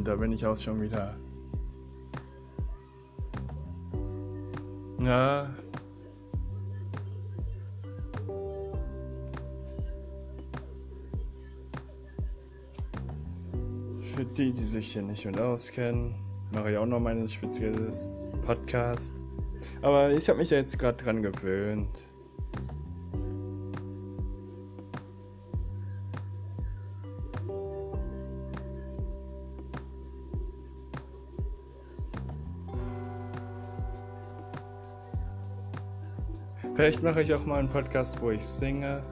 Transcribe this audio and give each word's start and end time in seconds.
und 0.00 0.06
da 0.06 0.16
bin 0.16 0.32
ich 0.32 0.46
auch 0.46 0.56
schon 0.56 0.80
wieder. 0.80 1.14
Ja. 4.98 5.54
Für 14.00 14.24
die, 14.24 14.52
die 14.54 14.64
sich 14.64 14.94
hier 14.94 15.02
nicht 15.02 15.26
mit 15.26 15.38
auskennen, 15.38 16.14
mache 16.52 16.70
ich 16.70 16.78
auch 16.78 16.86
noch 16.86 16.98
mein 16.98 17.28
spezielles 17.28 18.10
Podcast. 18.46 19.12
Aber 19.82 20.12
ich 20.12 20.26
habe 20.30 20.38
mich 20.38 20.48
jetzt 20.48 20.78
gerade 20.78 20.96
dran 20.96 21.22
gewöhnt. 21.22 22.06
Vielleicht 36.80 37.02
mache 37.02 37.20
ich 37.20 37.34
auch 37.34 37.44
mal 37.44 37.58
einen 37.58 37.68
Podcast, 37.68 38.22
wo 38.22 38.30
ich 38.30 38.42
singe. 38.42 39.02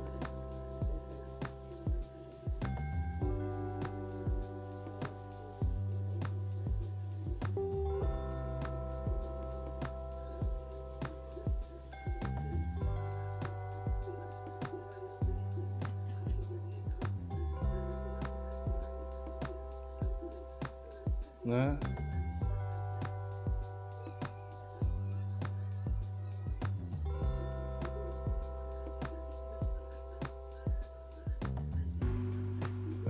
Ne? 21.44 21.78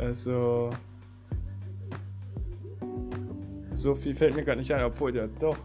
Also. 0.08 0.70
So 3.72 3.94
viel 3.94 4.14
fällt 4.14 4.34
mir 4.34 4.42
gerade 4.42 4.58
nicht 4.58 4.72
ein, 4.72 4.82
obwohl 4.82 5.14
ja 5.14 5.26
doch. 5.38 5.58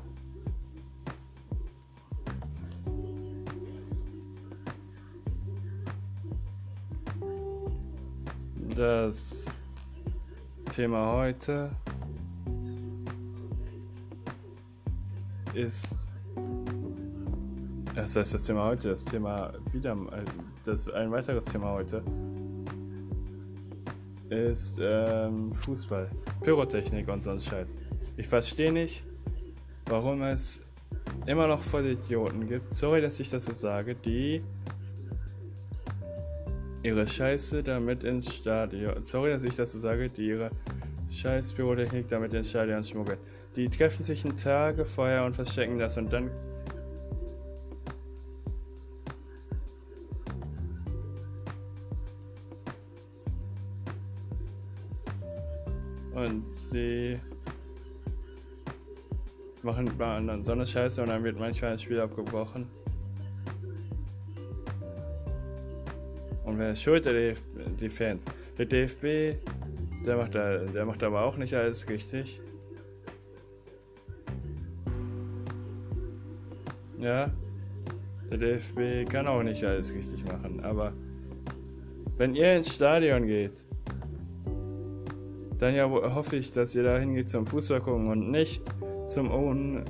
Das 8.75 9.45
Thema 10.75 11.13
heute 11.13 11.71
ist. 15.53 15.95
Das 17.95 18.13
heißt 18.17 18.33
das 18.33 18.43
Thema 18.43 18.65
heute, 18.65 18.89
das 18.89 19.05
Thema 19.05 19.53
wieder, 19.71 19.93
äh, 19.93 20.25
das 20.65 20.89
ein 20.89 21.11
weiteres 21.11 21.45
Thema 21.45 21.71
heute 21.71 22.03
ist 24.33 24.79
ähm, 24.81 25.51
Fußball, 25.51 26.09
Pyrotechnik 26.43 27.07
und 27.07 27.21
sonst 27.21 27.45
Scheiß. 27.45 27.73
Ich 28.17 28.27
verstehe 28.27 28.71
nicht, 28.71 29.03
warum 29.85 30.21
es 30.23 30.61
immer 31.25 31.47
noch 31.47 31.61
voll 31.61 31.85
Idioten 31.85 32.47
gibt. 32.47 32.73
Sorry, 32.73 33.01
dass 33.01 33.19
ich 33.19 33.29
das 33.29 33.45
so 33.45 33.53
sage, 33.53 33.95
die 33.95 34.41
ihre 36.83 37.07
Scheiße 37.07 37.63
damit 37.63 38.03
ins 38.03 38.33
Stadion. 38.33 39.03
Sorry, 39.03 39.31
dass 39.31 39.43
ich 39.43 39.55
das 39.55 39.71
so 39.71 39.79
sage, 39.79 40.09
die 40.09 40.27
ihre 40.27 40.49
Scheiß 41.09 41.53
Pyrotechnik 41.53 42.07
damit 42.09 42.33
ins 42.33 42.49
Stadion 42.49 42.83
schmuggeln. 42.83 43.19
Die 43.55 43.69
treffen 43.69 44.03
sich 44.03 44.25
einen 44.25 44.35
Tage 44.35 44.83
vorher 44.83 45.23
und 45.25 45.33
verstecken 45.33 45.77
das 45.77 45.97
und 45.97 46.11
dann 46.11 46.29
Und 56.13 56.43
sie 56.71 57.19
machen 59.63 59.89
bei 59.97 60.17
anderen 60.17 60.43
so 60.43 60.51
eine 60.51 60.65
Scheiße 60.65 61.01
und 61.01 61.09
dann 61.09 61.23
wird 61.23 61.39
manchmal 61.39 61.71
ein 61.71 61.77
Spiel 61.77 61.99
abgebrochen. 61.99 62.67
Und 66.45 66.59
wer 66.59 66.71
ist 66.73 66.83
schuld? 66.83 67.05
Der 67.05 67.13
DFB, 67.13 67.45
die 67.79 67.89
Fans. 67.89 68.25
Der 68.57 68.65
DFB, 68.65 69.37
der 70.05 70.17
macht, 70.17 70.35
da, 70.35 70.57
der 70.57 70.85
macht 70.85 71.01
aber 71.03 71.23
auch 71.23 71.37
nicht 71.37 71.53
alles 71.53 71.87
richtig. 71.89 72.39
Ja, 76.99 77.31
der 78.29 78.37
DFB 78.37 79.09
kann 79.09 79.27
auch 79.27 79.43
nicht 79.43 79.63
alles 79.63 79.93
richtig 79.93 80.23
machen, 80.25 80.59
aber 80.61 80.93
wenn 82.17 82.35
ihr 82.35 82.55
ins 82.55 82.73
Stadion 82.73 83.25
geht 83.27 83.65
dann 85.63 85.75
ja 85.75 85.89
hoffe 85.89 86.35
ich, 86.35 86.51
dass 86.51 86.75
ihr 86.75 86.83
dahin 86.83 87.15
geht 87.15 87.29
zum 87.29 87.45
Fußball 87.45 87.79
gucken 87.79 88.09
und 88.09 88.29
nicht 88.29 88.65
zum 89.07 89.31
Un 89.31 89.85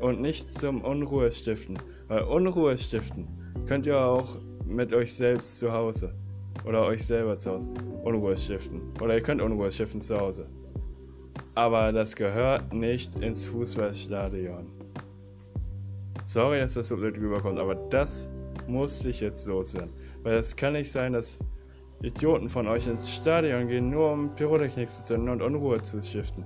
und 0.00 0.22
nicht 0.22 0.50
zum 0.50 0.80
Unruhe 0.80 1.30
stiften. 1.30 1.76
Weil 2.08 2.22
Unruhe 2.22 2.78
stiften 2.78 3.26
könnt 3.66 3.86
ihr 3.86 4.00
auch 4.00 4.38
mit 4.64 4.94
euch 4.94 5.12
selbst 5.12 5.58
zu 5.58 5.70
Hause. 5.70 6.14
Oder 6.64 6.86
euch 6.86 7.06
selber 7.06 7.34
zu 7.34 7.50
Hause. 7.50 7.68
Unruhe 8.02 8.34
stiften. 8.34 8.80
Oder 9.02 9.16
ihr 9.16 9.22
könnt 9.22 9.42
Unruhe 9.42 9.70
stiften 9.70 10.00
zu 10.00 10.18
Hause. 10.18 10.46
Aber 11.54 11.92
das 11.92 12.16
gehört 12.16 12.72
nicht 12.72 13.14
ins 13.16 13.44
Fußballstadion. 13.46 14.66
Sorry, 16.24 16.58
dass 16.58 16.72
das 16.72 16.88
so 16.88 16.96
blöd 16.96 17.18
rüberkommt, 17.18 17.58
aber 17.58 17.74
das 17.74 18.30
musste 18.66 19.10
ich 19.10 19.20
jetzt 19.20 19.46
loswerden. 19.46 19.90
Weil 20.22 20.36
es 20.38 20.56
kann 20.56 20.72
nicht 20.72 20.90
sein, 20.90 21.12
dass 21.12 21.38
Idioten 22.02 22.48
von 22.48 22.66
euch 22.66 22.88
ins 22.88 23.10
Stadion 23.10 23.68
gehen, 23.68 23.90
nur 23.90 24.12
um 24.12 24.34
Pyrotechnik 24.34 24.88
zu 24.88 25.04
zünden 25.04 25.28
und 25.28 25.40
Unruhe 25.40 25.80
zu 25.82 26.02
stiften. 26.02 26.44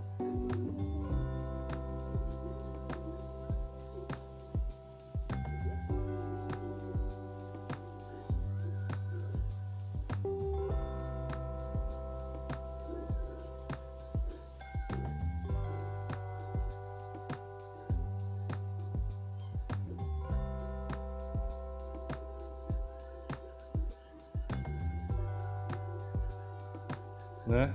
Ne? 27.46 27.72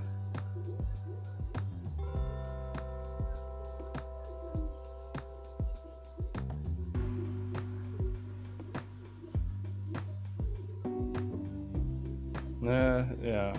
Ne, 12.60 13.18
ja. 13.24 13.54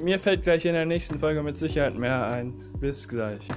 Mir 0.00 0.18
fällt 0.18 0.42
gleich 0.42 0.64
in 0.64 0.74
der 0.74 0.86
nächsten 0.86 1.18
Folge 1.18 1.42
mit 1.42 1.56
Sicherheit 1.56 1.96
mehr 1.96 2.26
ein. 2.26 2.52
Bis 2.80 3.08
gleich. 3.08 3.48